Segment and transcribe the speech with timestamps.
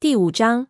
[0.00, 0.68] 第五章，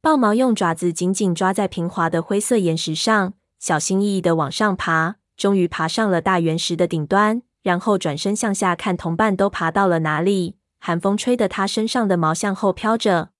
[0.00, 10.56] 豹毛用爪子紧紧抓在平滑的灰色岩石上，小心翼翼地往上爬，终于爬上了大圆石的顶端，然后转身向下看同伴都爬到了哪里。
[10.80, 13.30] 寒风吹得他身上的毛向后飘着。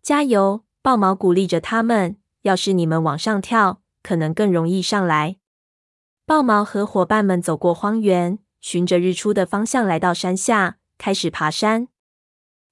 [0.00, 0.64] 加油！
[0.80, 2.16] 豹毛鼓励着他们。
[2.40, 5.36] 要是你们往上跳，可能更容易上来。
[6.24, 11.88] 豹毛和伙伴们走过荒原，循着日出的方向来到山下，开始爬山。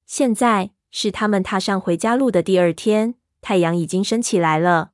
[0.06, 4.90] 现在是他们踏上回家路的第二天，太阳已经升起来了。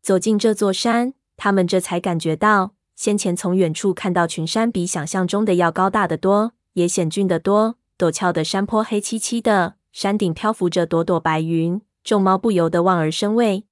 [0.00, 7.76] 走进这座山，他们这才感觉到，先前从远处看到群山比想象中的要高大得多，也险峻得多。
[7.98, 13.64] 陡峭的山坡黑漆漆的，山顶漂浮着朵朵白云，众猫不由得望而生畏。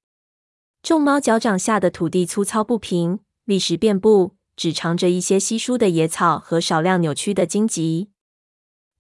[0.82, 8.10] 众猫脚掌下的土地粗糙不平，砾石遍布，只长着一些稀疏的野草和少量扭曲的荆棘。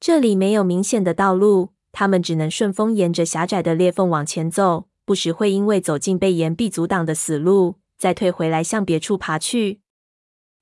[0.00, 9.80] 这里没有明显的道路，他们只能顺风沿着狭窄的裂缝往前走，不时会因为走进被岩壁阻挡的死路，再退回来向别处爬去。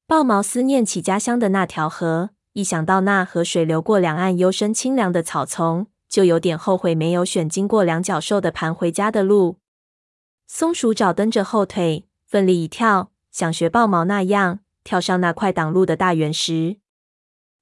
[0.07, 9.59] 豹毛思念起家乡的那条河，一想到那河水流过两岸幽深清凉的草丛，就有点后悔没有选经过两脚兽的盘回家的路。
[10.47, 16.79] 松鼠爪蹬着后腿，奋力一跳，想学豹毛那样跳上那块挡路的大圆石。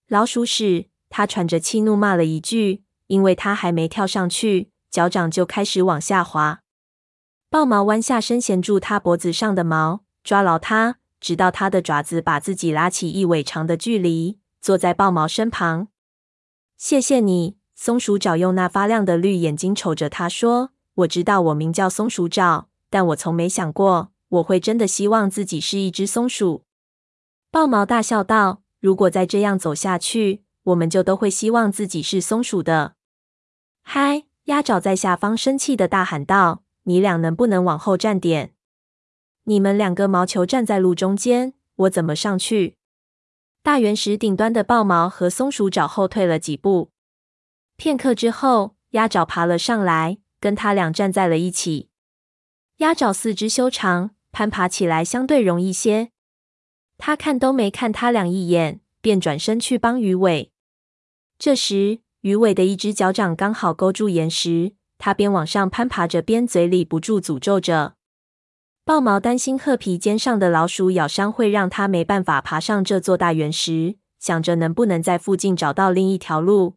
[0.09, 0.87] 老鼠屎！
[1.09, 6.61] 他喘着气怒骂了一句，因为他还没跳上去，脚掌就开始往下滑。
[7.49, 15.89] 豹毛弯下身，衔住他脖子上的毛，抓牢他，直到他的爪子把自己拉起一尾长的距离，坐在豹毛身旁。
[16.77, 26.65] 谢谢你，松鼠爪用那发亮的绿眼睛瞅着他说：“我知道我名叫松鼠爪，但我从没想过我会真的希望自己是一只松鼠。”
[27.53, 32.96] 豹毛大笑道：“如果再这样走下去，”我们就都会希望自己是松鼠的。
[33.89, 38.53] 嗨，鸭爪在下方生气地大喊道：“你俩能不能往后站点？
[39.45, 42.77] 你们两个毛球站在路中间，我怎么上去？”
[43.63, 46.91] 大圆石顶端的豹毛和松鼠爪后退了几步。
[47.77, 51.89] 片刻之后，鸭爪爬了上来，跟他俩站在了一起。
[52.79, 56.11] 鸭爪四肢修长，攀爬起来相对容易些。
[56.99, 60.51] 他看都没看他俩一眼，便转身去帮鱼尾。
[61.39, 67.95] 这时，鱼尾的一只脚掌刚好勾住岩石，它边往上攀爬着，边嘴里不住诅咒着。
[68.85, 76.75] 豹毛担心褐皮肩上的老鼠咬伤会让它没办法爬上这座大圆石，想着能不能在附近找到另一条路。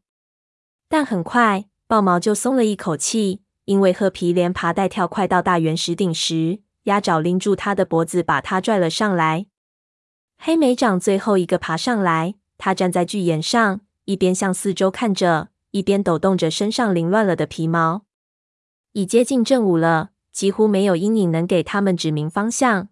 [0.88, 9.48] 但很快，豹毛就松了一口气，因为褐皮连爬带跳，快到大圆石顶时，鸭爪拎住它的脖子，把它拽了上来。
[10.38, 13.82] 黑莓掌最后一个爬上来，它站在巨岩上。
[14.10, 18.06] 一边向四周看着，一边抖动着身上凌乱了的皮毛。
[18.94, 22.90] 已接近正午了，几乎没有阴影能给他们指明方向。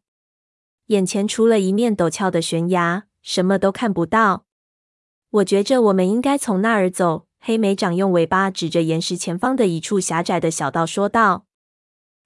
[0.90, 4.46] 眼前除了一面陡峭的悬崖，什么都看不到。
[5.32, 7.26] 我觉着我们应该从那儿走。
[7.40, 11.48] 黑莓长用尾巴指着岩石前方的一处狭窄的小道说道：“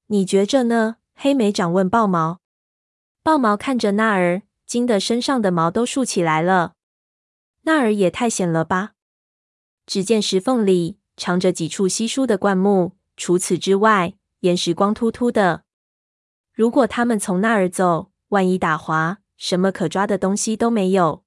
[0.08, 2.42] 你觉着呢？”黑莓长问豹毛。
[3.24, 6.74] 豹毛看着那儿，惊得身上的毛都竖起来了。
[7.64, 8.94] 那儿也太险了吧！
[9.86, 15.64] 只见石缝里藏着几处稀疏的灌木，除此之外，岩石光秃秃的。
[16.54, 21.24] 如果他们从那儿走，万一打滑，什么可抓的东西都没有。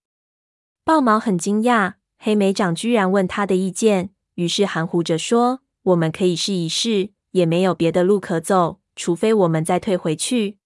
[0.84, 10.58] 豹毛很惊讶，黑莓长居然问他的意见，于是含糊着说：“我们可以试一试，也没有别的路可走，除非我们再退回去。”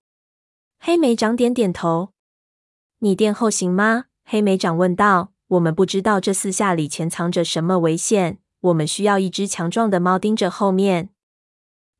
[0.81, 2.13] 黑莓长点点头。
[2.99, 4.07] 你殿后行吗？
[4.25, 5.33] 黑莓长问道。
[5.49, 11.09] 我们不知道这四下里潜藏着什么危险，我们需要一只强壮的猫盯着后面。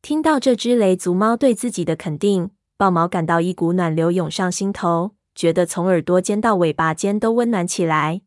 [0.03, 8.21] 听到这只雷族猫对自己的肯定，豹毛感到一股暖流涌上心头，觉得从耳朵尖到尾巴尖都温暖起来。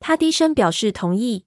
[0.00, 1.46] 他低声表示同意。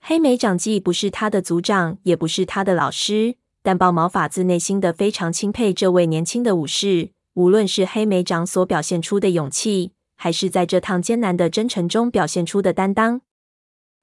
[0.00, 9.92] 黑莓长既不是他的族长，也不是他的老师，但豹毛发自内心的非常钦佩这位年轻的武士，无论是黑莓长所表现出的勇气。
[10.22, 13.22] 还是在这趟艰难的征程中表现出的担当。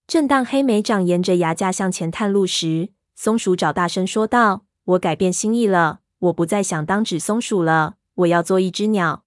[0.08, 9.26] 正当黑莓长沿着崖架向前探路时，松鼠爪大声说道：“我改变心意了，我不再想当纸松鼠了，我要做一只鸟。”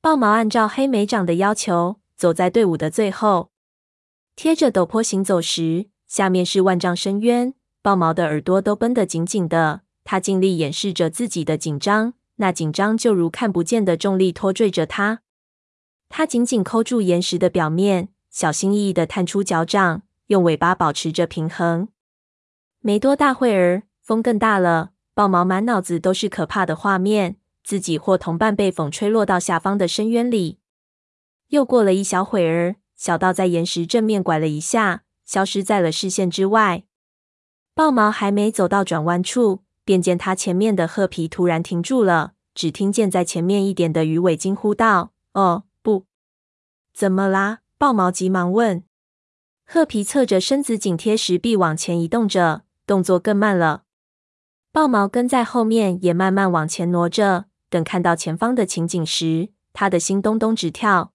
[0.00, 3.50] 豹毛按照黑莓长的要求，走在队伍的最后。
[4.34, 7.52] 贴着陡坡行走时，下面是万丈深渊，
[7.82, 9.82] 豹毛的耳朵都绷得紧紧的。
[10.04, 15.20] 他尽力掩饰着自己的紧张，那紧张就如看不见的重力拖坠着他。
[16.08, 21.88] 他紧紧抠住岩石的表面，小心翼翼地探出脚掌，用尾巴保持着平衡。
[22.80, 24.90] 没多大会儿，风更大了。
[25.14, 30.58] 豹毛满脑子都是可怕的画面，自己或同伴被风吹落到下方的深渊里。
[31.48, 36.84] 又过了一小会儿，小道在岩石正面拐了一下，消失在了视线之外。
[37.74, 45.64] 豹毛还没走到转弯处，便见他前面的褐皮突然停住了，只听见在前面一点的鱼尾惊呼道：“哦，
[46.98, 48.82] 怎么啦？”豹毛急忙问。
[49.64, 53.84] 褐皮侧着身子紧贴石壁往前移动着，动作更慢了。
[54.72, 57.44] 豹毛跟在后面，也慢慢往前挪着。
[57.70, 61.12] 等看到前方的情景时，他的心咚咚直跳。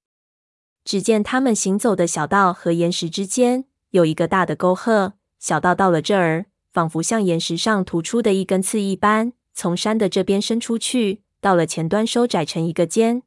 [0.86, 13.24] 只见他们行走的小道和岩石之间有一个大的沟壑，小道到了这儿，仿佛像岩石上突出的一根刺一般，从山的这边伸出去，到了前端收窄成一个尖。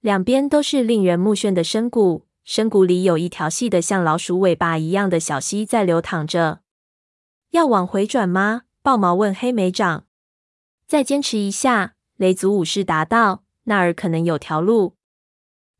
[0.00, 6.60] 两边都是令人目眩的深谷，深谷里有一条细的像老鼠尾巴一样的小溪在流淌着。
[7.50, 8.62] 要往回转吗？
[8.80, 10.06] 豹毛问黑莓长
[10.88, 14.96] ：“再坚持一下。”雷族武士答道：“那儿可能有条路。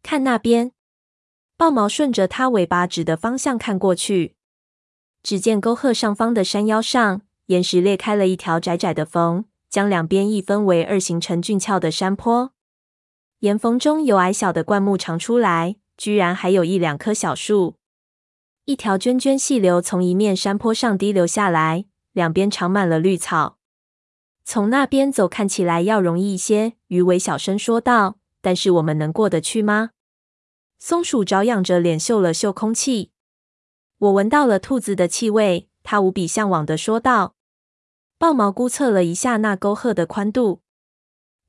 [0.03, 0.73] 看那边。”
[1.57, 4.35] 豹毛顺着它尾巴指的方向看过去，
[5.23, 12.53] 只见沟壑上方的山腰上，岩石裂开了一条窄窄的缝，将两边一分为二，形成俊俏的山坡。
[13.41, 17.77] 岩缝中有矮小的灌木长出来，居然还有一两棵小树。
[18.67, 21.87] 一条涓涓细流从一面山坡上滴流下来。
[22.13, 23.57] 两边长满了绿草，
[24.45, 26.73] 从那边走看起来要容易一些。
[26.89, 29.91] 鱼尾小声说道：“但是我们能过得去吗？”
[30.81, 33.13] 松鼠爪仰着脸嗅了嗅空气，
[33.99, 35.69] 我闻到了兔子的气味。
[35.85, 37.37] 他无比向往的说道。
[38.19, 40.63] 豹毛估测了一下那沟壑的宽度，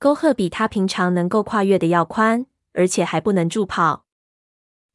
[0.01, 4.05] 沟壑比他平常能够跨越的要宽，而且还不能助跑。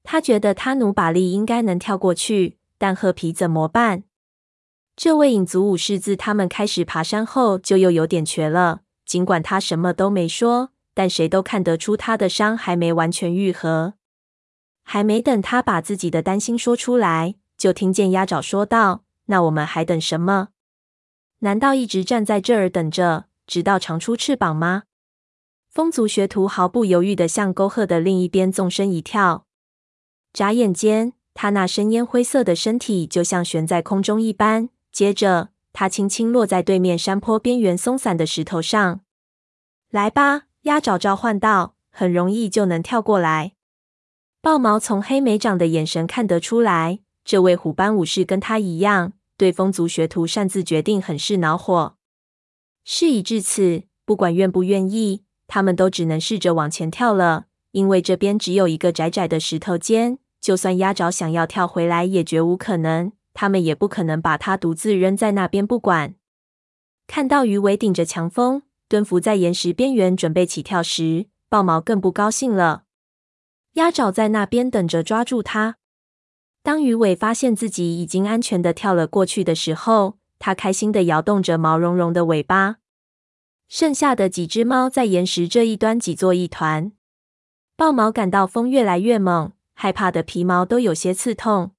[0.03, 4.03] 他觉得他努把力应该能跳过去，但褐皮怎么办？
[4.97, 8.81] 这位影族武士自他们开始爬山后，就又有点瘸了。
[9.05, 13.95] 尽管他什么都没说，但谁都看得出他的伤还没完全愈合。
[14.83, 20.49] 还没等他把自己的担心说出来，就听见鸭爪说道：“那我们还等什么？
[21.39, 24.83] 难道一直站在这儿等着，直到长出翅膀吗？”
[25.77, 29.45] 风族学徒毫不犹豫地向沟壑的另一边纵身一跳，
[30.33, 34.71] 眨眼间，他那深烟灰色的身体就像悬在空中一般。
[34.91, 39.03] 接着，他轻轻落在对面山坡边缘松散的石头上。
[39.91, 43.53] 来吧，鸭爪召唤道，很容易就能跳过来。
[44.41, 51.99] 豹毛从黑莓长的眼神看得出来，这位虎斑武士跟他一样，对风族学徒擅自决定很是恼火。
[52.83, 63.13] 事已至此，不管愿不愿意，他们都只能试着往前跳了，因为这边只有一个窄窄的石头尖，就算鸭爪想要跳回来，也绝无可能。
[63.35, 66.15] 他们也不可能把它独自扔在那边不管。
[67.07, 72.85] 看到鱼尾顶着强风，蹲伏在岩石边缘准备起跳时，豹毛更不高兴了。
[73.75, 75.77] 鸭爪在那边等着抓住它。
[76.63, 82.77] 当鱼尾发现自己已经安全的跳了过去的时候，它开心的摇动着毛茸茸的尾巴。
[83.69, 86.93] 剩下的几只猫在岩石这一端挤作一团。
[87.77, 91.73] 豹毛感到风越来越猛，害怕的皮毛都有些刺痛。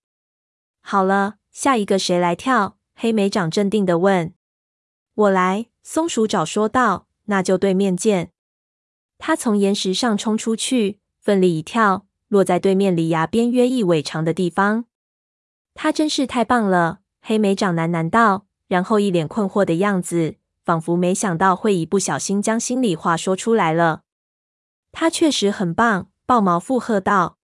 [0.82, 1.36] 好了。
[1.50, 2.78] 下一个谁来跳？
[2.94, 4.32] 黑莓长镇定地问。
[5.16, 7.08] 我来，松鼠爪说道。
[7.26, 8.32] 那就对面见。
[9.18, 14.86] 他从岩石上冲出去，奋力一跳，落在对面离崖边约一尾长的地方。
[15.74, 20.36] 他真是太棒了，黑莓长喃喃道，然后一脸困惑的样子，
[20.68, 24.02] 仿佛没想到会一不小心将心里话说出来了。
[24.92, 27.38] 他确实很棒，豹毛附和道。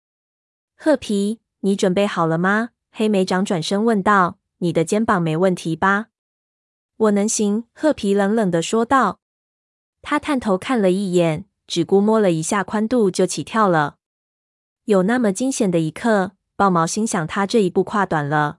[0.74, 2.70] 褐皮，你准备好了吗？
[2.90, 6.08] 黑莓长转身问道：“你的肩膀没问题吧
[6.98, 9.20] ？”“我能行。”褐皮冷冷的说道。
[10.00, 13.98] 他探头看了一眼，只估摸了一下宽度，就起跳了。
[14.86, 18.58] 有那么惊险的一刻，豹毛心想他这一步跨短了。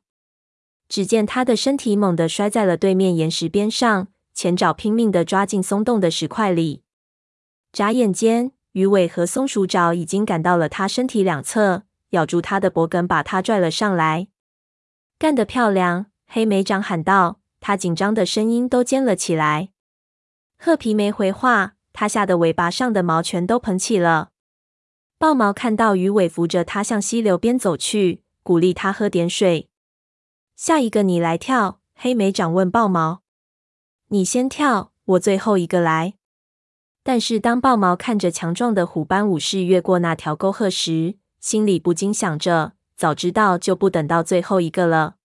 [0.88, 6.84] 只见他的身体猛地摔在了对面岩石边上，前爪拼命地抓进松动的石块里。
[7.72, 11.84] 眨眼间，鱼尾和松鼠爪已经赶到了他身体两侧。
[12.14, 14.28] 咬住他的脖梗，把他拽了上来。
[15.18, 16.06] 干得漂亮！
[16.28, 19.70] 黑莓长喊道，他紧张的声音都尖了起来。
[20.60, 24.30] 褐皮没回话，他吓得尾巴上的毛全都蓬起了。
[25.18, 29.70] 豹毛看到鱼尾扶着他向溪流边走去，鼓励他喝点水。
[30.56, 33.23] 下一个你来跳，黑莓长问豹毛。
[34.14, 36.14] 你先跳，我最后一个来。
[37.02, 45.16] 但是当豹毛看着强壮的虎斑武士越过那条沟壑时，心里不禁想着：早知道就不等到最后一个了。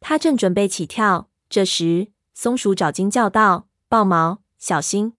[0.00, 5.12] 他正准备起跳，这时，松鼠爪惊叫道：“豹毛，小心！”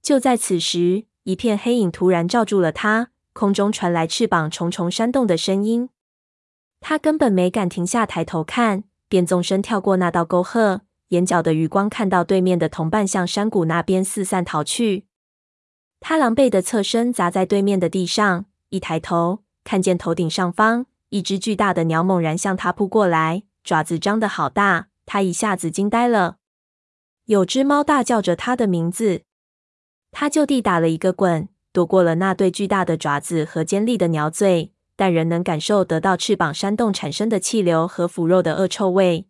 [0.00, 5.90] 就在此时，一片黑影突然罩住了他，空中传来翅膀重重扇动的声音。
[6.80, 15.06] 他根本没敢停下抬头看，便纵身跳过那道沟壑，眼角的余光看到对面的同伴向山谷那边四散逃去。
[16.00, 26.36] 他狼狈的侧身砸在对面的地上，一抬头看见头顶上方一只巨大的鸟猛然向他扑过来，爪子张得好大，他一下子惊呆了。
[27.26, 29.22] 有只猫大叫着他的名字，
[30.10, 34.72] 他就地打了一个滚，躲过了那对巨大的爪子和尖利的鸟嘴。
[35.00, 39.28] 但仍能感受得到翅膀扇动产生的气流和腐肉的恶臭味。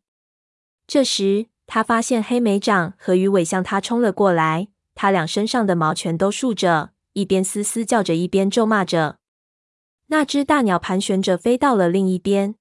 [0.87, 9.19] 这时，他发现黑莓掌和鱼尾向他冲了过来，他俩身上的毛全都竖着，一边嘶嘶叫着，一边咒骂着。
[10.09, 12.57] 那只大鸟盘旋着飞到了另一边，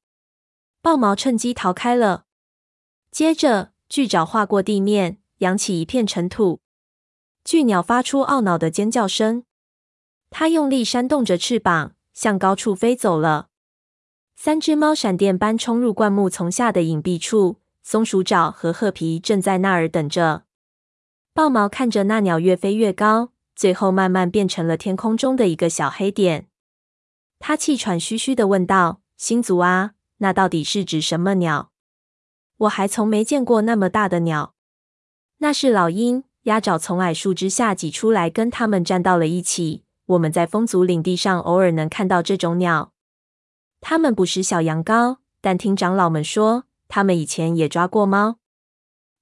[0.84, 2.26] 豹毛趁机逃开了。
[3.10, 6.60] 接着，巨爪划过地面，扬起一片尘土。
[7.44, 9.46] 巨鸟发出懊恼的尖叫声，
[10.30, 11.94] 它用力扇动着翅膀。
[12.18, 13.50] 向高处飞走了。
[14.36, 17.58] 三只猫闪电般冲入灌木丛下的隐蔽处，
[17.90, 20.44] 松鼠爪和褐皮正在那儿等着。
[21.34, 26.50] 豹毛看着那鸟越飞越高，最后慢慢变成了天空中的一个小黑点。
[27.40, 31.72] 他气喘吁吁地问道：“星族啊，那到底是指什么鸟？
[32.58, 34.54] 我还从没见过那么大的鸟。”
[35.40, 36.26] 那是老鹰。
[36.44, 39.86] 鸭爪从矮树枝下挤出来，跟他们站到了一起。
[40.08, 42.92] 我们在风族领地上偶尔能看到这种鸟，
[43.80, 48.40] 它们不是小羊羔，但听长老们说，他们以前也抓过猫。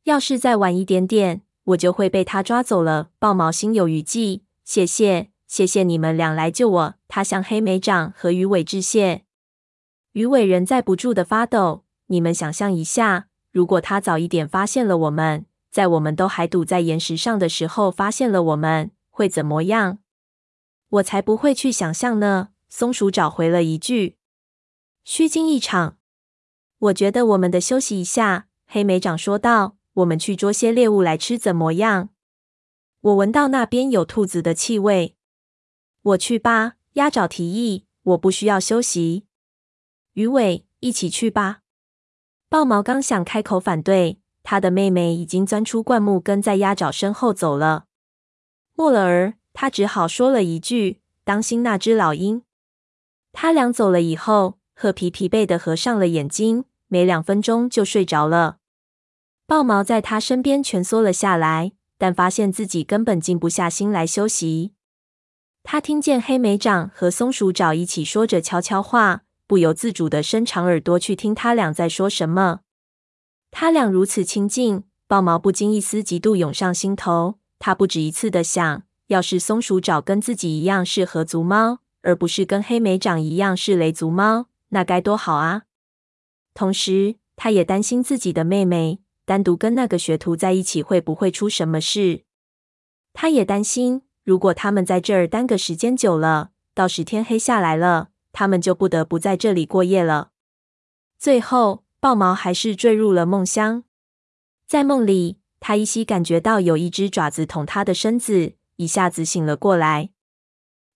[0.04, 3.10] 要是再晚一点点，我就会被它抓走了。
[3.18, 6.96] 豹毛心有余悸，谢谢，谢谢你们俩来救我。
[7.08, 9.24] 他向黑莓掌和鱼尾致谢。
[10.12, 11.84] 鱼尾仍在不住的发抖。
[12.08, 19.98] 你们想象一下，如果他早一点发现了我们，在我们都还堵在岩石上的时候发现了我们，会怎么样？
[20.90, 22.50] 我才不会去想象呢！
[22.70, 24.18] 松鼠找回了一句
[25.04, 25.98] ：“虚惊一场。”
[26.78, 32.10] 我觉得我们得休息一下。”黑莓长说道，“我们去捉些猎物来吃，怎么样？”
[33.02, 35.16] 我闻到那边有兔子的气味。
[36.02, 37.86] 我去吧，鸭爪提议。
[38.04, 39.26] 我不需要休息。
[40.14, 41.62] 鱼尾，一起去吧。
[42.50, 47.86] 豹毛刚想开口反对，他的妹妹已经钻出灌木，跟在鸭爪身后走了。
[48.74, 49.36] 莫了儿。
[49.58, 52.44] 他只好说了一句：“当心那只老鹰。”
[53.32, 58.58] 他俩走了以后，褐皮疲惫的合上了眼睛，没两分钟就睡着了。
[59.48, 64.74] 豹毛在他身边蜷缩了下来，但发现自己根本静不下心来休息。
[65.64, 72.60] 他听见黑莓掌和松鼠爪一起说着悄悄话，不由自主的伸长耳朵去听他俩在说什么。
[73.50, 77.36] 他俩如此亲近，豹毛不禁一丝嫉妒涌上心头。
[77.58, 78.84] 他不止一次的想。
[79.08, 85.64] 要是松鼠爪跟自己一样是河族猫，而不是跟黑莓掌一样是雷族猫，那该多好啊！
[86.54, 92.26] 同时，他也担心自己的妹妹单独跟那个学徒在一起会不会出什么事。
[93.14, 100.32] 他也担心，如果他们在这儿耽搁时间久了，到时天黑下来了，他们就不得不在这里过夜了。
[101.18, 103.86] 最后，豹毛还是坠入了梦乡。
[104.68, 108.56] 在梦里，他依稀感觉到有一只爪子捅他的身子。
[108.76, 110.10] 一下子醒了过来，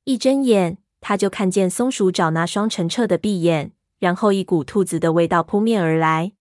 [0.03, 6.33] 一睁眼，他就看见松鼠爪那双澄澈的闭眼，然后一股兔子的味道扑面而来。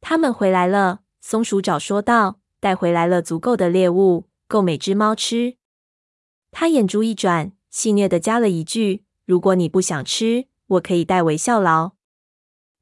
[0.00, 5.56] 他们回来了，松鼠爪说道：“带回来了足够的猎物，够每只猫吃。”
[6.52, 11.92] 他眼珠一转，戏谑的加了一句：“如果你不想吃，我可以代为效劳。”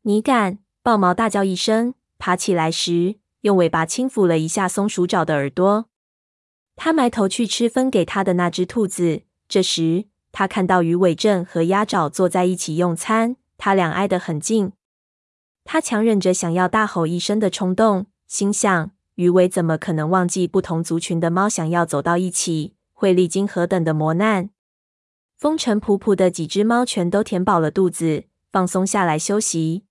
[0.02, 0.58] 你敢！
[0.82, 5.86] 豹毛大叫一声，爬起来时用尾巴轻抚了一下松鼠爪的耳朵。
[6.76, 9.22] 他埋头去吃分给他的那只兔子。
[9.48, 14.72] 这时，他看到鱼尾正和鸭爪坐在一起用餐，他俩挨得很近。
[15.62, 24.50] 他强忍着想要大吼一声的冲动，心想：鱼尾怎么可能忘记不同族群的猫想要走到一起，会历经何等的磨难？
[25.38, 29.84] 风尘仆仆的几只猫全都填饱了肚子，放松下来休息。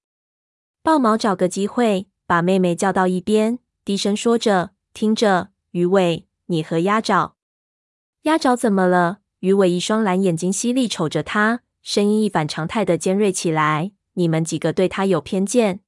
[0.82, 7.36] 豹毛找个机会把妹妹叫到一边，低声说着：“听着，鱼尾。”你和鸭爪，
[8.24, 9.20] 鸭爪怎么了？
[9.44, 13.92] 鱼尾一双蓝眼睛犀利瞅着他，声音一反常态的尖锐起来。
[14.14, 15.82] 你们几个对他有偏见。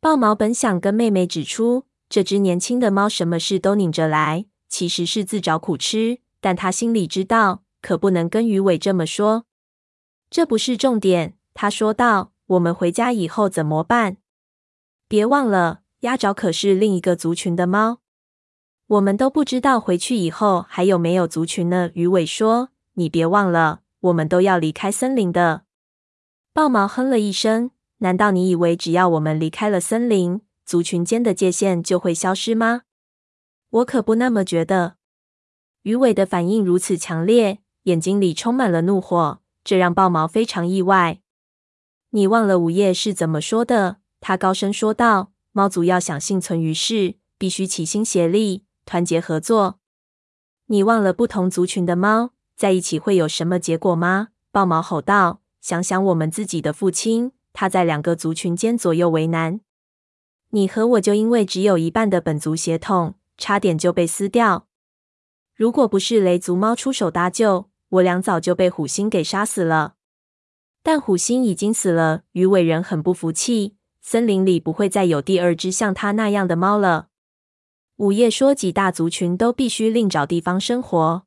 [0.00, 6.20] 豹毛本想跟妹妹指出，这只年轻的猫什么事都拧着来，其实是自找苦吃。
[6.40, 9.44] 但他心里知道，可不能跟鱼尾这么说。
[10.30, 12.32] 这不是重点，他说道。
[12.46, 14.16] 我们回家以后怎么办？
[15.08, 18.00] 别忘了，鸭爪可是另一个族群的猫，
[18.92, 25.62] 我们都不知道回去以后还有没有族群呢。”鱼尾说：“你别忘了，我们都要离开森林的。”
[26.52, 32.82] 豹毛哼了一声：“难道你以为只要我们离开了森林，族群间的界限就会消失吗？
[33.70, 34.96] 我可不那么觉得。”
[35.84, 41.20] 鱼尾的反应如此强烈，眼睛里充满了怒火，这让豹毛非常意外。
[42.10, 43.96] 你忘了午夜是怎么说的？
[44.20, 49.78] 他高声说道：“猫族要想幸存于世，必须齐心协力，团结合作。
[50.66, 55.40] 你忘了不同族群的猫在一起会有什么结果吗？”豹毛吼道。
[55.60, 59.60] 想想我们自己的父亲，他在两个族群间左右为难。
[60.50, 64.66] 你和我就因为只有一半的本族血统，差点就被撕掉。
[65.54, 69.94] 如果不是雷族猫出手搭救，我俩早就被虎星给杀死了。
[70.82, 73.76] 但虎星已经死了，鱼尾人很不服气。
[74.00, 77.10] 森林里不会再有第二只像他那样的猫了。
[78.02, 81.22] 午夜说：“几大族群都必须另找地方生活，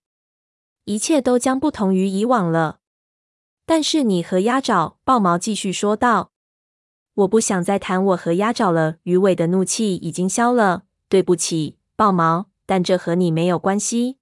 [0.83, 2.79] 一切都将不同于以往了。”
[3.65, 6.31] 但是你和鸭爪，豹毛继续说道
[7.23, 10.83] ：“我不想再谈我和鸭爪了。”鱼尾的怒气已经消了。
[11.07, 14.17] 对不起，豹毛，但这和你没有关系。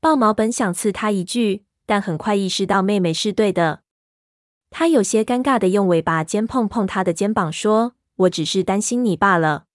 [0.00, 3.82] 豹毛本想刺他一句，但很快意识到妹妹是对的。
[4.70, 7.94] 他有些尴尬地用尾巴尖碰碰他的肩膀，说
[8.26, 9.66] ：“我只是担心你罢了。”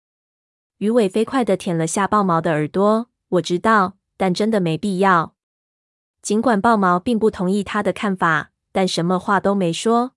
[0.78, 3.10] 鱼尾飞快地舔了下豹毛的耳朵。
[3.30, 5.36] 我知道，但真的没必要。
[6.22, 8.52] 尽管豹毛并不同意他的看法。
[8.76, 10.16] 但什么话都没说。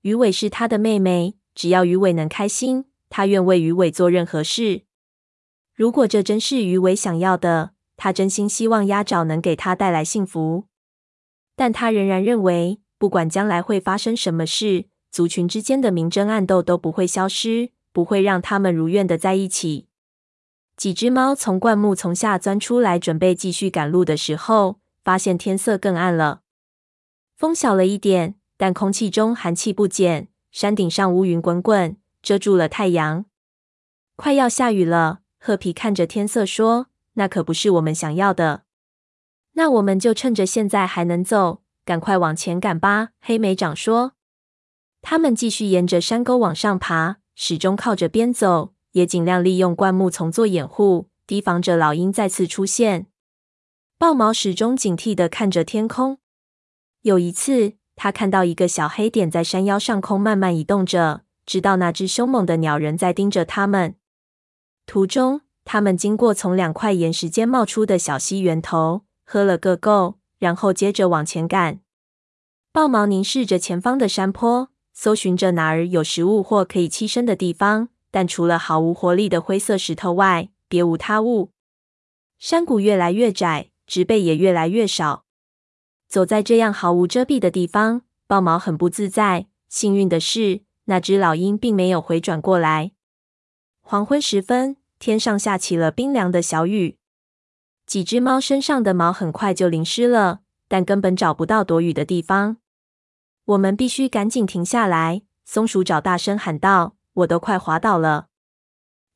[0.00, 4.84] 鱼尾是他的妹妹，只要鱼尾能开心，他愿为鱼尾做任何事。
[5.74, 10.68] 如果这真是鱼尾想要的，他真心希望鸭爪能给他带来幸福。
[11.54, 19.86] 但他仍然认为，不管将来会发生什么事，族群之间的明争暗斗都不会消失，不会让他们如愿的在一起。
[20.76, 26.42] 几只猫从灌木丛下钻出来，准备继续赶路的时候，发现天色更暗了。
[27.38, 30.28] 风小了一点，但空气中寒气不减。
[30.52, 33.24] 山顶上乌云滚滚，遮住了太阳。
[34.14, 35.20] 快要下雨了。
[35.38, 38.64] 褐皮看着天色说：“那可不是我们想要的。
[39.52, 44.12] 那我们就趁着现在还能走，赶快往前赶吧。”黑莓长说。
[45.00, 53.06] 他们继续沿着山沟往上爬，始终靠着边走，也尽量利用灌木丛做掩护，提防着老鹰再次出现。
[53.98, 56.18] 豹毛始终警惕地看着天空。
[57.02, 63.96] 有一次，他看到一个小黑点在山腰上空慢慢移动着，知道那只凶猛的鸟人在盯着他们。
[64.86, 71.80] 途中，他们经过从两块岩石间冒出的小溪源头，喝了个够，然后接着往前赶。
[72.72, 81.50] 豹毛凝视着前方的山坡，搜寻着哪儿有食物或可以栖身的地方，但除了毫无活力的灰色石头外，别无他物。
[82.38, 85.26] 山谷越来越窄，植被也越来越少。
[86.08, 89.48] 走在这样毫无遮蔽的地方，豹毛很不自在。
[89.68, 92.92] 幸运的是，那只老鹰并没有回转过来。
[93.82, 96.96] 黄昏时分，天上下起了冰凉的小雨，
[97.84, 102.56] 几只猫身上的毛很快就淋湿了，但根本找不到躲雨的地方。
[103.46, 105.22] 我们必须赶紧停下来！
[105.44, 108.26] 松鼠爪大声喊道：“我都快滑倒了。”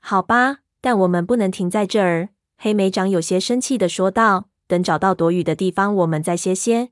[0.01, 2.29] 好吧，但我们不能停在这儿。
[2.57, 4.47] 黑莓长有些生气的说道。
[4.69, 6.91] 等找到躲雨的地方，我们再歇歇。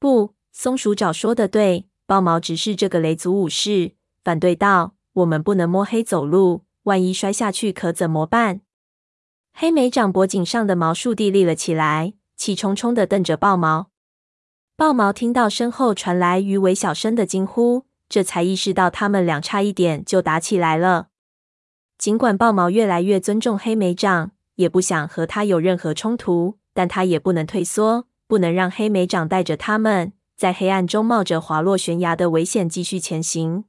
[0.00, 1.86] 不，松鼠爪说的对。
[2.04, 3.92] 豹毛直视这个雷族武士，
[4.24, 8.62] 反对道：“我们不能摸黑走路，万一摔下去可怎么办？”
[9.54, 13.89] 黑莓长脖颈上的毛竖地立了起来，气冲冲的瞪着豹毛。
[14.80, 21.08] 豹毛听到身后传来鱼尾小声的惊呼，这才意识到他们俩差一点就打起来了。
[21.98, 26.56] 尽管豹毛越来越尊重黑莓长，也不想和他有任何冲突。
[26.72, 33.64] 但他也不能退缩，不能让黑莓长带着他们在黑暗中冒着滑落悬崖的危险继续前行。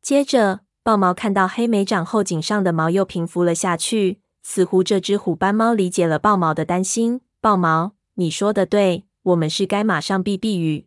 [0.00, 7.20] 接着，豹毛看到黑莓长后颈上的毛又平伏了下去，似乎这只虎斑猫理解了豹毛的担心。
[7.42, 10.86] 豹毛，你说的对，我们是该马上避避雨。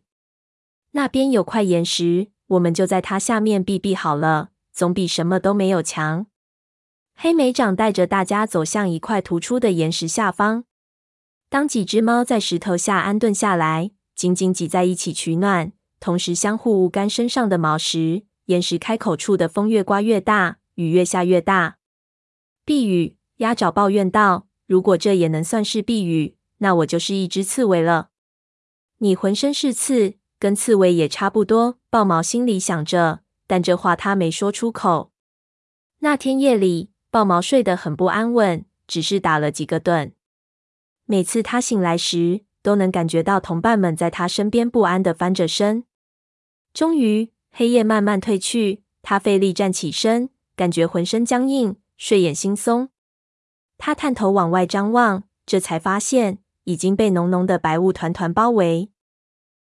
[0.92, 6.26] 那边有块岩石，我们就在它下面避避好了，总比什么都没有强。
[7.14, 10.64] 黑莓长带着大家走向一块突出的岩石下方。
[11.48, 21.78] 当几只猫在石头下安顿下来，紧紧挤在一起取暖，同时相互捂干身上的毛时，岩石开口处的风越刮越大，雨越下越大。
[22.64, 28.08] 避雨，鸭爪抱怨道：“如果这也能算是避雨，那我就是一只刺猬了。”
[28.98, 31.78] 你浑身是刺，跟刺猬也差不多。
[31.90, 35.12] 豹毛心里想着，但这话他没说出口。
[35.98, 40.12] 那天夜里，豹毛睡得很不安稳，只是打了几个盹。
[41.04, 45.84] 每次他醒来时，都能感觉到同伴们在他身边不安地翻着身。
[46.72, 52.88] 终于，黑夜慢慢褪去，他费力站起身，感觉浑身僵硬，睡眼惺忪。
[53.78, 58.90] 他探头往外张望，这才发现已经被浓浓的白雾团团包围。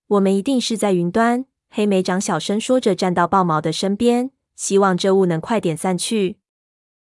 [0.07, 1.45] 我们一定是在云端。
[1.69, 6.39] 黑莓长小声说着，站到豹毛的身边，希望这雾能快点散去。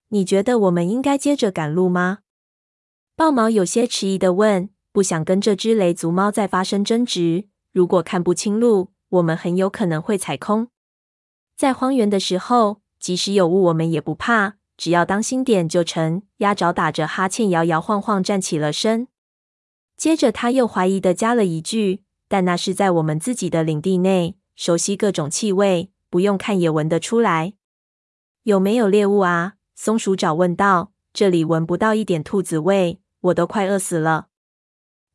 [0.09, 2.19] 你觉得我们应该接着赶路吗？
[3.17, 7.49] 豹毛有些迟疑的问，不想跟这只雷族猫再发生争执。
[7.73, 10.69] 如果看不清路，我们很有可能会踩空。
[11.57, 16.21] 在荒原的时候，即使有雾，我们也不怕，只要当心点就成。
[16.37, 19.09] 鸭爪打着哈欠，摇摇晃晃站起了身。
[19.97, 27.55] 接着他又怀疑的加了一句：“但那是在我们自己的领地内。”熟悉各种气味，不用看也闻得出来。
[28.43, 29.55] 有没有猎物啊？
[29.75, 30.93] 松鼠爪问道。
[31.11, 34.27] 这里闻不到一点兔子味，我都快饿死了。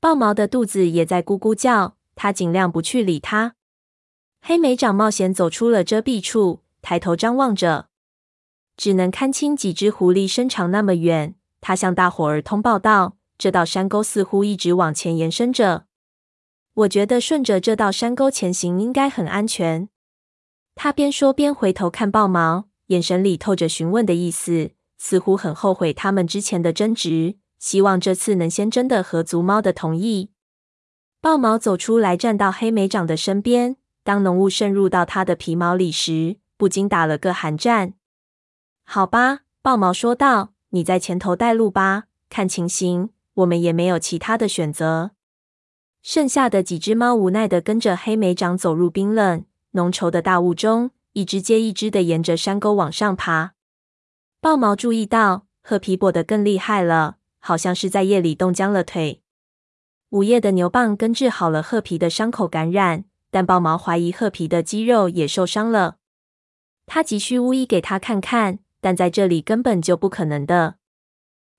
[0.01, 3.55] 豹毛的肚子也在咕咕叫，他尽量不去理它。
[4.41, 7.91] 黑莓长冒险走出了遮蔽处，抬头张望着，
[8.79, 11.35] 只能看清几只狐狸身长那么远。
[11.61, 15.87] 他向大伙儿通报道：“这道山沟似乎一直往前延伸着。”
[16.81, 19.89] 我觉得顺着这道山沟前行应该很安全。
[20.75, 30.31] 他边说边回头看豹毛，眼神里透着询问的意思，似乎很后悔他们之前的争执，希望这次能先征得河族猫的同意。
[31.23, 33.77] 豹毛走出来，站到黑莓长的身边。
[34.03, 37.95] 当浓雾渗入到他的皮毛里时，不禁打了个寒战。
[38.85, 42.05] 好吧，豹毛说道：“你在前头带路吧。
[42.31, 45.11] 看情形，我们也没有其他的选择。”
[46.03, 53.53] 剩下的几只猫无奈的跟着黑莓长走入冰冷浓稠的大雾中，一只接一只的沿着山沟往上爬。
[54.41, 59.21] 豹毛注意到褐皮跛得更厉害了，好像是在夜里冻僵了腿。
[60.09, 65.99] 午夜的牛蒡根治好了褐皮的伤口感染，但豹毛怀疑褐皮的肌肉也受伤了。
[66.87, 70.77] 他急需巫医给他看看，但在这里根本就不可能的。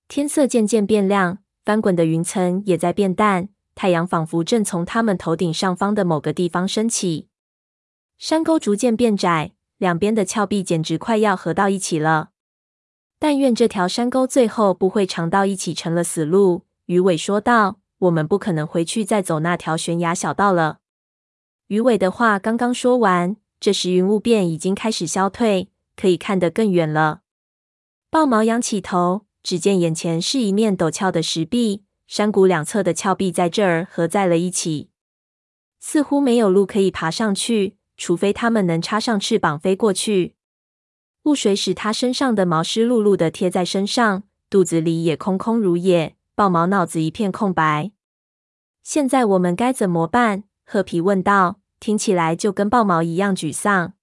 [0.08, 3.48] 天色渐渐变亮，翻滚的云层也在变淡。
[3.74, 7.28] 太阳仿佛正从他们头顶上方的某个地方升起，
[8.18, 12.30] 山沟逐渐变窄，两边的峭壁简直快要合到一起了。
[13.18, 16.66] 但愿这条山沟最后不会长到一起成了死路。
[16.86, 20.80] 鱼尾说道：“我们不可能回去再走那条悬崖小道了。”
[21.68, 27.22] 鱼尾的话刚刚说完，这时云雾便已经开始消退，可以看得更远了。
[28.10, 31.84] 豹毛仰起头，只见眼前是一面陡峭的石壁。
[32.06, 34.90] 山谷两侧的峭壁在这儿合在了一起，
[35.80, 40.36] 似乎没有路可以爬上去，除非他们能插上翅膀飞过去。
[41.22, 46.16] 雾水使他身上的毛湿漉漉的贴在身上，肚子里也空空如也。
[46.34, 47.92] 豹毛脑子一片空白。
[48.82, 50.44] 现在我们该怎么办？
[50.66, 53.94] 褐皮问道，听起来就跟豹毛一样沮丧。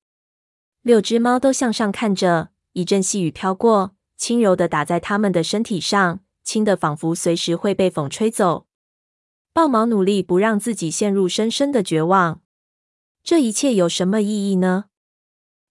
[0.82, 6.20] 六只猫都向上看着，一阵细雨飘过，轻柔的打在它们的身体上。
[6.44, 8.66] 轻的仿佛随时会被风吹走。
[9.54, 12.42] 豹毛努力不让自己陷入深深的绝望。
[13.24, 14.86] 这一切有什么意义呢？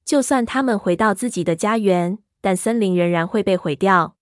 [0.04, 4.16] 就算他们回到自己的家园，但森林仍然会被毁掉。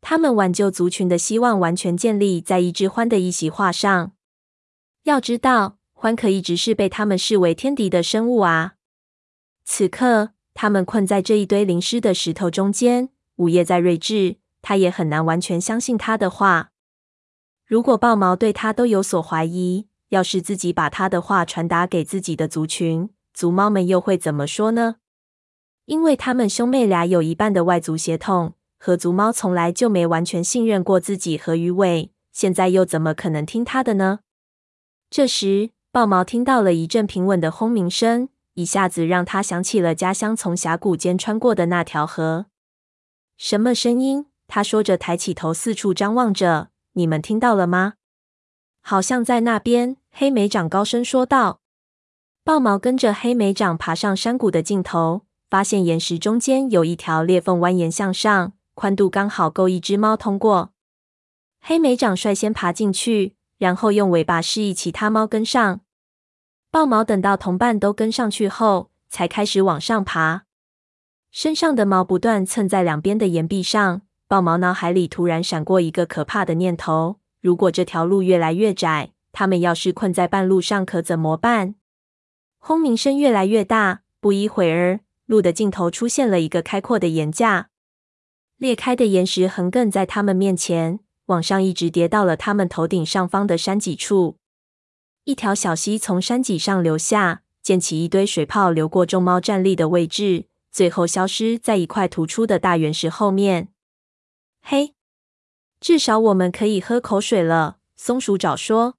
[0.00, 4.12] 他们挽救族群的希望完全建立在一只獾的一席话上。
[5.02, 8.76] 要知道，獾可一直是被他们视为天敌的生物啊！
[9.66, 13.10] 此刻，他们困在这一堆淋湿的石头中间。
[13.36, 14.36] 午夜再睿智。
[14.62, 16.72] 他也很难完全相信他的话。
[17.64, 24.96] 如果豹毛对他都有所怀疑，要是自己把他的话传达给自己的族群，族猫们又会怎么说呢？
[25.84, 34.18] 因为他们兄妹俩有一半的外族血统，和族猫从来就没完全信任过自己和鱼尾，现在又怎么可能听他的呢？
[35.08, 42.46] 这时，豹毛听到了一阵平稳的轰鸣声，一下子让他想起了家乡从峡谷间穿过的那条河。
[43.36, 44.26] 什么声音？
[44.48, 46.68] 他说着，抬起头四处张望着。
[46.92, 47.94] 你们听到了吗？
[48.80, 49.98] 好像在那边。
[50.10, 51.60] 黑莓长高声说道。
[52.42, 60.72] 豹毛跟着黑莓长爬上山谷的尽头，发现岩石中间有一条裂缝蜿蜒向上，宽度刚好够一只猫通过。
[61.60, 65.80] 黑莓长率先爬进去，然后用尾巴示意其他猫跟上。
[66.70, 70.44] 豹毛等到同伴都跟上去后，才开始往上爬，
[71.38, 74.00] 身上的毛不断蹭在两边的岩壁上。
[74.26, 81.74] 豹毛脑海里突然闪过一个可怕的念头：如果这条路越来越窄，他们要是困在半路上，可怎么办？
[82.56, 87.68] 轰鸣声越来越大，不一会儿，路的尽头出现了一个开阔的岩架，
[88.56, 94.38] 裂开的岩石横亘在他们面前，往上一直跌到了他们头顶上方的山脊处。
[95.24, 100.46] 一条小溪从山脊上流下，溅起一堆水泡，流过众猫站立的位置，
[100.76, 103.68] 最后消失在一块突出的大圆石后面。
[104.60, 104.94] 嘿，
[105.80, 108.98] 至少我们可以喝口水了，松鼠爪说。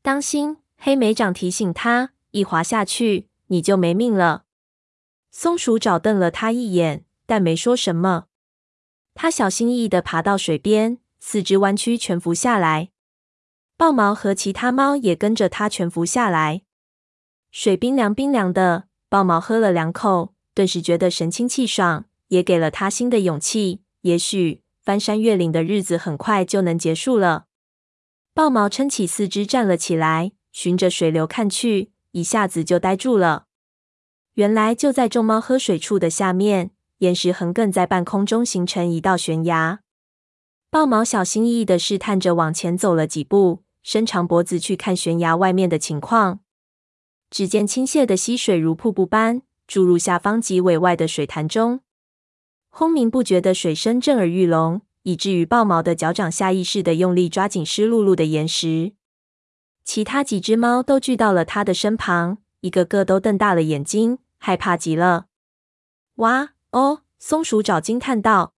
[0.00, 0.56] 当心！
[0.78, 4.44] 黑莓长提醒他，一滑下去，你就没命了。
[5.30, 8.28] 松鼠爪瞪了他一眼，但没说什么。
[9.12, 12.88] 他小心翼翼地爬到水边，四肢弯曲，蜷伏下来。
[13.76, 16.62] 豹毛和其他猫也跟着他蜷伏下来。
[17.50, 23.82] 水冰凉冰凉的，豹毛喝了两口，顿时觉得神清气爽，也给了他新的勇气。
[24.00, 27.44] 也许翻山越岭的日子很快就能结束了。
[28.32, 30.32] 豹毛撑起四肢站了起来。
[30.52, 33.44] 循着水流看去，一下子就呆住了。
[34.36, 39.80] 原来就在众猫喝水处的下面，岩石横亘在半空中，形成一道悬崖。
[40.70, 46.40] 豹毛小心翼翼地试探着往前走了几步，伸长脖子去看悬崖外面的情况。
[47.28, 51.80] 只见倾泻的溪水如瀑布般注入下方几尾外的水潭中，
[52.68, 58.92] 轰鸣不绝的水声震耳欲聋，以至于豹毛的脚掌下意识地用力抓紧湿漉漉的岩石。
[59.84, 65.26] 其他几只猫都聚到了他的身旁，一个个都瞪大了眼睛，害怕极了。
[66.16, 67.02] 哇哦！
[67.18, 68.54] 松鼠爪惊叹道。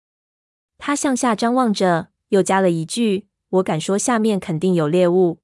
[0.78, 5.38] 他向下张望着，又加了一句：“我敢说，下面肯定有猎物。”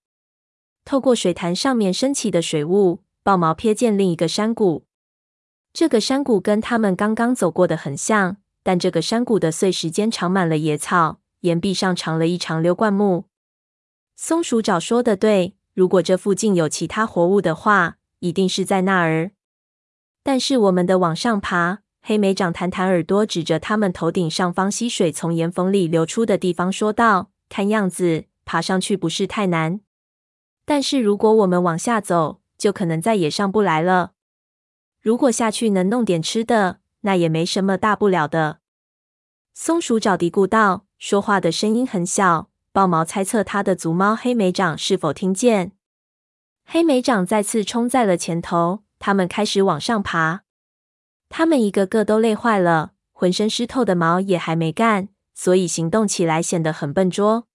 [0.85, 4.87] 透过水潭上面升起的水雾，豹毛瞥见另一个山谷。
[5.75, 13.25] 这个山谷跟他们刚刚走过的很像，但这个山谷的碎石间长满了野草，岩壁上长了一长溜灌木。
[14.15, 15.57] 松鼠爪说的对。
[15.75, 19.33] 如果这附近有其他活物的话，一定是在那儿。
[20.23, 21.81] 但是我们得往上爬。
[22.01, 29.81] 黑莓长弹弹耳朵，指着他们头顶上方溪水从岩缝里流出的地方说道：“看样子爬上去不是太难。
[30.65, 34.13] 但是如果我们往下走，就可能再也上不来了。
[35.05, 38.61] 如果下去能弄点吃的，那也没什么大不了的。”
[39.53, 42.49] 松鼠爪嘀咕道，说话的声音很小。
[42.73, 45.73] 豹毛猜测他的族猫黑莓长是否听见。
[46.65, 50.45] 黑莓长再次冲在了前头，他们开始往上爬。
[51.29, 57.47] 他们一个个都累坏了，浑身湿透的毛也还没干，所以行动起来显得很笨拙。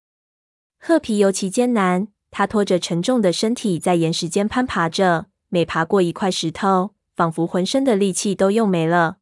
[0.78, 9.18] 褐皮尤其艰难，他拖着沉重的身体在岩石间攀爬着，每爬过一块石头，仿佛浑身的力气都用没了。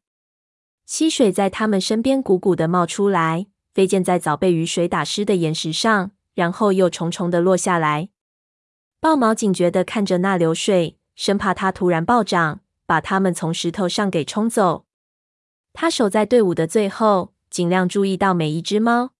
[0.86, 3.46] 溪水在他们身边汩汩的冒出来。
[3.74, 8.10] 飞溅在早被雨水打湿的岩石上，然后又重重的落下来。
[9.00, 14.84] 豹毛警觉的看着那流水，生怕它突然暴涨，把它们从石头上给冲走。
[15.72, 19.10] 他守在队伍的最后，尽量注意到每一只猫。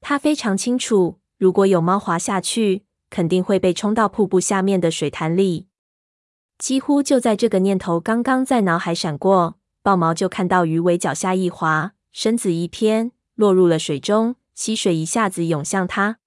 [0.00, 5.67] 他非常清楚，如果有猫滑下去，肯定会被冲到瀑布下面的水潭里。
[6.58, 13.12] 几乎就在这个念头刚刚在脑海闪过，豹毛就看到鱼尾脚下一滑，身子一偏。
[13.36, 16.18] 落入了水中，溪水一下子涌向它。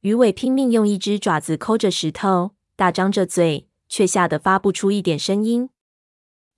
[0.00, 5.70] 鱼尾拼命用一只爪子抠着石头，大张着嘴，却吓得发不出一点声音。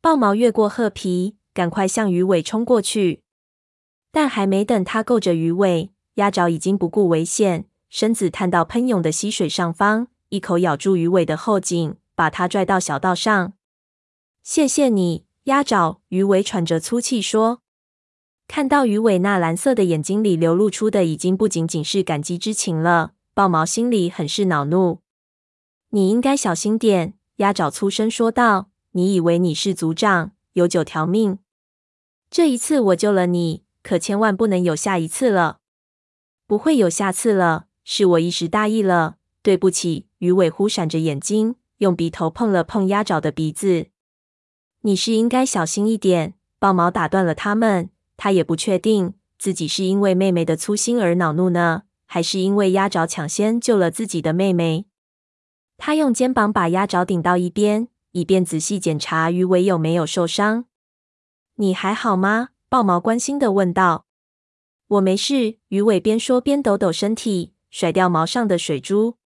[0.01, 3.21] 豹毛越过褐皮，赶快向鱼尾冲过去。
[4.11, 13.53] 但还没等他够着鱼尾，鸭爪已经不顾危险，身子探到喷涌的溪水上方，一口咬住鱼尾的后颈，把他拽到小道上。
[14.43, 16.01] 谢谢你，鸭爪。
[16.09, 17.61] 鱼尾喘着粗气说。
[18.49, 23.13] 看到鱼尾那蓝色的眼睛里流露出的，已经不仅仅是感激之情了。
[23.35, 25.01] 豹毛心里很是恼怒。
[25.91, 28.71] 你应该小心点，鸭爪粗声说道。
[28.93, 31.39] 你以为你是族长，有九条命？
[32.31, 35.59] 这一次我救了你，可千万不能有下一次了。
[36.47, 40.07] 不会有下次了，是我一时大意了，对不起。
[40.19, 43.87] 鱼尾忽闪着眼睛，用鼻头碰了碰鸭爪的鼻子。
[44.83, 46.35] 你是应该小心一点。
[46.59, 47.91] 豹毛打断了他们。
[48.17, 54.87] 他也不确定自己是因为妹妹的粗心而恼怒呢，还是因为鸭爪抢先救了自己的妹妹。
[55.77, 60.65] 他用肩膀把鸭爪顶到一边，以便仔细检查鱼尾有没有受伤。
[61.57, 62.49] 你还好吗？
[62.71, 64.07] 豹毛关心的问道。
[64.89, 65.59] 我没事。
[65.69, 69.19] 鱼尾边说边抖抖身体，甩掉毛上的水珠。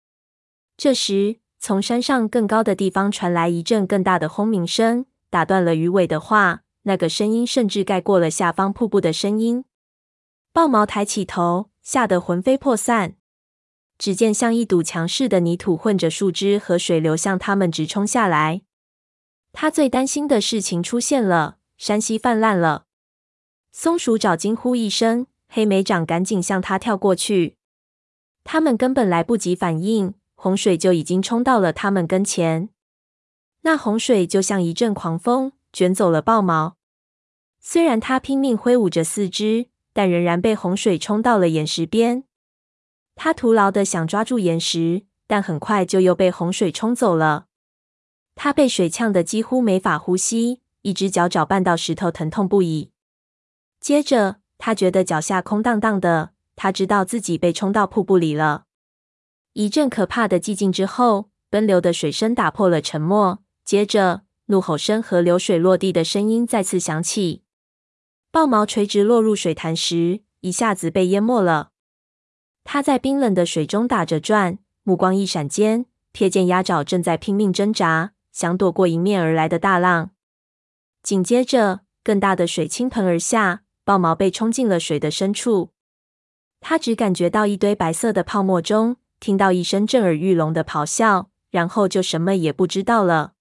[0.76, 6.62] 这时，从山上更高的地方传来一阵更大的轰鸣声，打断了鱼尾的话。
[6.84, 9.66] 那个声音甚至盖过了下方瀑布的声音。
[10.50, 13.16] 豹毛抬起头，吓得魂飞魄散。
[13.98, 18.62] 只见像一堵墙似的泥土混着树枝和水流向他们直冲下来。
[19.52, 22.86] 他最担心的事情出现了，山溪泛滥了。
[23.70, 27.58] 松鼠爪惊呼一声，黑莓掌赶紧向他跳过去。
[28.42, 32.70] 他们根本来不及反应，洪水就已经冲到了他们跟前。
[33.60, 36.78] 那洪水就像一阵狂风，卷走了豹毛。
[37.60, 42.24] 虽然它拼命挥舞着四肢，但仍然被洪水冲到了岩石边。
[43.16, 47.44] 它徒劳的想抓住岩石，但很快就又被洪水冲走了。
[48.34, 52.92] 它被水呛得几乎没法呼吸，一只脚爪绊到石头，疼痛不已。
[53.78, 58.64] 接着，它觉得脚下空荡荡的，它知道自己被冲到瀑布里了。
[59.54, 63.42] 一阵可怕的寂静之后，奔流的水声打破了沉默。
[63.64, 67.42] 接着，怒吼声和流水落地的声音再次响起。
[68.30, 71.70] 豹毛垂直落入水潭时，一下子被淹没了。
[72.62, 80.10] 它在冰冷的水中打着转，目光一闪间，瞥见鸭爪正在拼命挣扎，想躲过迎面而来的大浪。
[81.02, 85.70] 紧接着，更大的水倾盆而下，豹毛被冲进了水的深处。
[86.60, 93.34] 它只感觉到一堆白色的泡沫中，听到一声震耳欲聋的咆哮，然后就什么也不知道了。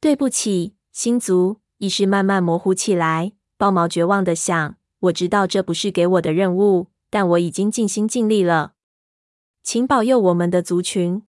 [0.00, 3.32] 对不起，星族，意识慢慢模糊起来。
[3.56, 8.72] 豹毛绝望的想：“我知道这不是给我的任务，但我已经尽心尽力了。
[9.62, 11.22] 请保佑我们的族群。”